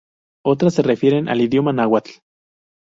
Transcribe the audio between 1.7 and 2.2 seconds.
náhuatl.